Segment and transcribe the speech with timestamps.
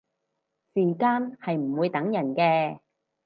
[0.73, 2.79] 時間係唔會等人嘅